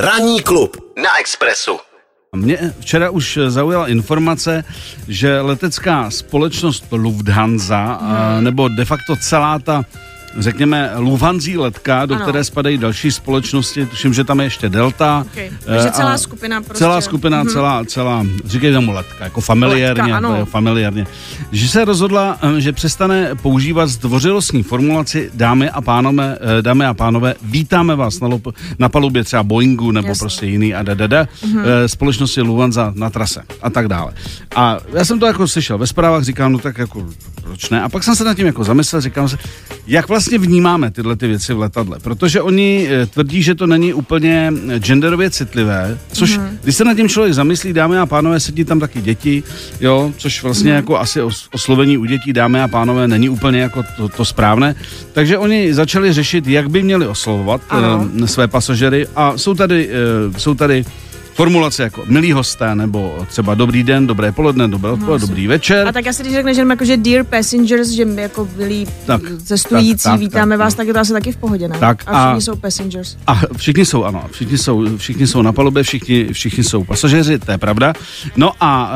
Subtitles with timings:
[0.00, 1.78] Ranní klub na Expressu.
[2.36, 4.64] Mě včera už zaujala informace,
[5.08, 8.44] že letecká společnost Lufthansa, hmm.
[8.44, 9.84] nebo de facto celá ta
[10.38, 12.22] řekněme, Lufthansa letka, do ano.
[12.24, 15.26] které spadají další společnosti, tuším, že tam je ještě Delta.
[15.32, 15.50] Okay.
[15.64, 16.78] Takže celá skupina prostě.
[16.78, 17.48] Celá skupina, hmm.
[17.48, 20.46] celá, celá, říkej tomu letka, jako familiárně, letka, ano.
[20.46, 21.06] familiárně.
[21.52, 26.94] Že se rozhodla, eh, že přestane používat zdvořilostní formulaci dámy a pánové, eh, dámy a
[26.94, 30.20] pánové, vítáme vás na, lop, na palubě třeba Boeingu nebo Jasně.
[30.20, 31.64] prostě jiný a da, hmm.
[31.86, 34.12] společnosti Lufthansa na trase a tak dále.
[34.56, 37.06] A já jsem to jako slyšel ve zprávách, říkám, no tak jako
[37.42, 37.82] proč ne?
[37.82, 39.38] A pak jsem se nad tím jako zamyslel, říkám se,
[39.86, 41.98] jak vlastně vnímáme tyhle ty věci v letadle?
[42.00, 46.48] Protože oni eh, tvrdí, že to není úplně eh, genderově citlivé, což mm-hmm.
[46.62, 49.42] když se nad tím člověk zamyslí, dámy a pánové, sedí tam taky děti,
[49.80, 50.76] jo, což vlastně mm-hmm.
[50.76, 51.20] jako asi
[51.54, 54.74] oslovení u dětí, dámy a pánové, není úplně jako to, to správné.
[55.12, 59.90] Takže oni začali řešit, jak by měli oslovovat uh, své pasažery a jsou tady,
[60.36, 60.84] jsou tady
[61.40, 65.88] formulace jako milý hosté, nebo třeba dobrý den, dobré poledne, dobré odpoledne, no, dobrý večer.
[65.88, 69.22] A tak asi když řekneš jenom jako, že dear passengers, že my jako milí tak,
[69.44, 71.78] cestující, tak, tak, vítáme tak, vás, tak je to asi taky v pohodě, ne?
[71.78, 73.16] Tak, a všichni a, jsou passengers.
[73.26, 77.52] A všichni jsou, ano, všichni jsou, všichni jsou na palubě, všichni, všichni jsou pasažéři, to
[77.52, 77.92] je pravda.
[78.36, 78.92] No a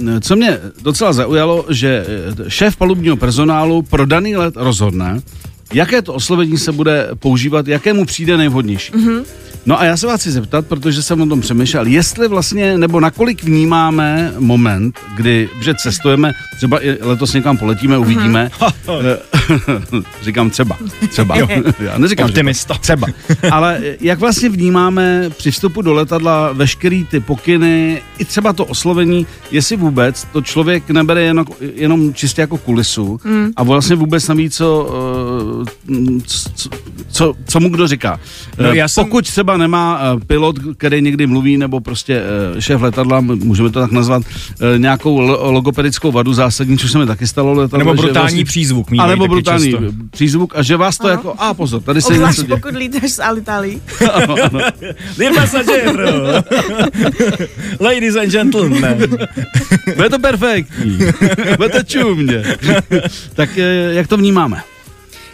[0.00, 2.06] uh, co mě docela zaujalo, že
[2.46, 5.20] eh, šéf palubního personálu pro daný let rozhodne,
[5.72, 8.92] jaké to oslovení se bude používat, jakému přijde nejvhodnější.
[8.92, 9.24] Mm-hmm.
[9.66, 13.00] No a já se vás chci zeptat, protože jsem o tom přemýšlel, jestli vlastně, nebo
[13.00, 18.50] nakolik vnímáme moment, kdy, že cestujeme, třeba i letos někam poletíme, uvidíme.
[18.60, 19.18] Uh-huh.
[20.22, 20.76] Říkám třeba,
[21.08, 21.36] třeba.
[21.80, 22.74] já neříkám, Optimista.
[22.74, 23.06] Že třeba.
[23.50, 29.26] Ale jak vlastně vnímáme při vstupu do letadla veškerý ty pokyny, i třeba to oslovení,
[29.50, 33.50] jestli vůbec to člověk nebere jenom, jenom čistě jako kulisu mm.
[33.56, 34.90] a vlastně vůbec neví, co,
[35.90, 36.70] eh, co,
[37.10, 38.20] co, co mu kdo říká.
[38.58, 39.04] No, já jsem...
[39.04, 42.22] Pokud třeba nemá uh, pilot, který někdy mluví, nebo prostě
[42.58, 44.22] šéf letadla, můžeme to tak nazvat,
[44.76, 45.20] nějakou
[45.50, 47.78] logopedickou vadu zásadní, což se mi taky stalo letadlo.
[47.78, 48.88] Nebo brutální vlastně, přízvuk.
[48.98, 49.86] A nebo brutální často.
[50.10, 51.10] přízvuk a že vás to Aha.
[51.12, 52.56] jako, a pozor, tady se něco děje.
[52.56, 53.82] pokud lítáš z Alitalii.
[54.12, 54.60] ano, ano.
[55.34, 56.00] Passenger,
[57.80, 58.98] ladies and gentlemen.
[59.96, 60.98] Bude to perfektní.
[61.56, 62.42] Bude to čumně.
[63.34, 63.56] tak
[63.90, 64.62] jak to vnímáme?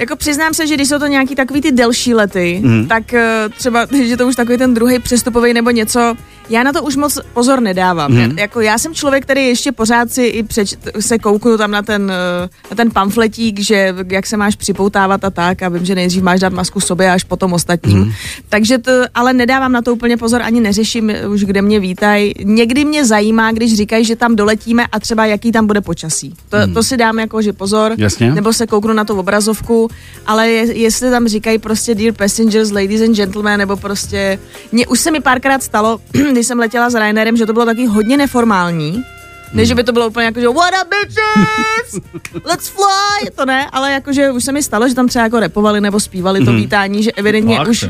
[0.00, 2.86] Jako přiznám se, že když jsou to nějaký takový ty delší lety, mm.
[2.88, 6.14] tak eh, třeba, že to už takový ten druhý přestupový nebo něco,
[6.50, 8.12] já na to už moc pozor nedávám.
[8.12, 8.38] Mm.
[8.38, 12.12] Jako já jsem člověk, který ještě pořád si i přeč, se kouknu tam na ten,
[12.44, 16.22] eh, na ten pamfletík, že jak se máš připoutávat a tak a vím, že nejdřív
[16.22, 17.98] máš dát masku sobě až potom ostatním.
[17.98, 18.12] Mm.
[18.48, 22.34] Takže to, ale nedávám na to úplně pozor, ani neřeším už, kde mě vítají.
[22.44, 26.34] Někdy mě zajímá, když říkají, že tam doletíme a třeba jaký tam bude počasí.
[26.48, 26.74] To, mm.
[26.74, 28.34] to si dám jako, že pozor, Jasně.
[28.34, 29.89] nebo se kouknu na tu obrazovku
[30.26, 34.38] ale je, jestli tam říkají prostě dear passengers, ladies and gentlemen, nebo prostě,
[34.72, 36.00] mě už se mi párkrát stalo,
[36.32, 39.04] když jsem letěla s Rainerem, že to bylo taky hodně neformální,
[39.52, 42.02] než že by to bylo úplně jako, že what up bitches,
[42.44, 45.80] let's fly, to ne, ale jakože už se mi stalo, že tam třeba jako repovali
[45.80, 46.60] nebo zpívali to mhm.
[46.60, 47.68] vítání, že evidentně Fakt.
[47.68, 47.86] už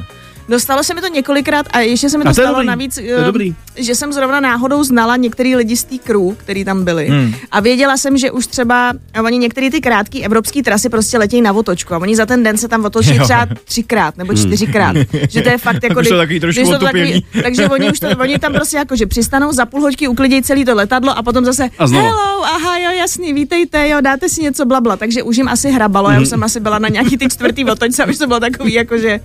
[0.50, 2.66] Dostalo se mi to několikrát a ještě se mi to, to stalo dobrý.
[2.66, 3.54] navíc, to je dobrý.
[3.76, 7.08] že jsem zrovna náhodou znala některý lidi z té crew, který tam byli.
[7.08, 7.34] Hmm.
[7.50, 8.92] A věděla jsem, že už třeba
[9.24, 12.56] oni některé ty krátké evropské trasy prostě letějí na otočku a oni za ten den
[12.56, 13.24] se tam otočí jo.
[13.24, 14.42] třeba třikrát nebo hmm.
[14.42, 14.96] čtyřikrát.
[14.96, 15.04] Hmm.
[15.30, 16.00] že to je fakt jako...
[16.00, 19.52] Kdy, takový trošku to takový, takže oni už to, oni tam prostě jako, že přistanou,
[19.52, 23.32] za půl hoďky uklidějí celý to letadlo a potom zase a hello, aha, jo, jasný,
[23.32, 24.96] vítejte, jo, dáte si něco blabla.
[24.96, 26.14] Takže už jim asi hrabalo, hmm.
[26.14, 28.98] já už jsem asi byla na nějaký ty čtvrtý otočce už to bylo takový jako,
[28.98, 29.20] že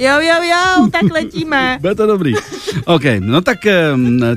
[0.00, 1.78] Jo, jo, jo, tak letíme.
[1.80, 2.34] Bude to dobrý.
[2.84, 3.58] OK, no tak,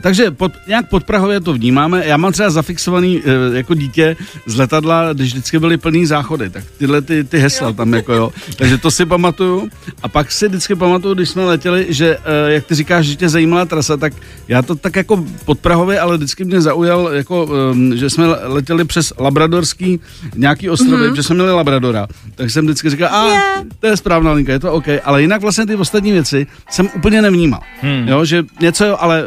[0.01, 2.03] takže pod, nějak podprahově to vnímáme.
[2.05, 4.15] Já mám třeba zafixovaný eh, jako dítě
[4.45, 7.73] z letadla, když vždycky byly plný záchody, tak tyhle ty, ty hesla jo.
[7.73, 8.31] tam jako jo.
[8.55, 9.69] Takže to si pamatuju.
[10.03, 13.29] A pak si vždycky pamatuju, když jsme letěli, že eh, jak ty říkáš, že tě
[13.29, 14.13] zajímala trasa, tak
[14.47, 17.49] já to tak jako podprahově, ale vždycky mě zaujal, jako,
[17.93, 19.99] že jsme letěli přes Labradorský
[20.35, 21.15] nějaký ostrovy, mm-hmm.
[21.15, 22.07] že jsme měli Labradora.
[22.35, 23.63] Tak jsem vždycky říkal, a yeah.
[23.79, 26.89] to je správná linka, je to OK, ale jinak vlastně vlastně ty ostatní věci jsem
[26.95, 27.59] úplně nevnímal.
[27.81, 28.07] Hmm.
[28.07, 29.23] Jo, že něco, jo, ale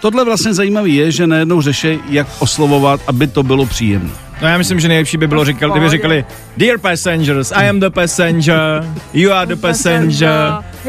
[0.00, 4.10] tohle vlastně zajímavé je, že najednou řeší, jak oslovovat, aby to bylo příjemné.
[4.42, 6.24] No já myslím, že nejlepší by bylo, říkali, kdyby říkali
[6.56, 10.28] Dear passengers, I am the passenger, you are the passenger.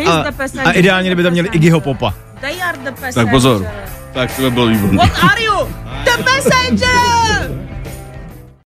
[0.05, 0.25] A,
[0.65, 2.13] a ideálně, kdyby tam měli Iggyho Popa.
[2.41, 3.13] They are the passenger.
[3.13, 3.67] Tak pozor.
[4.13, 4.97] Tak to by bylo výborné.
[4.97, 5.67] What are you?
[6.05, 7.61] The passenger!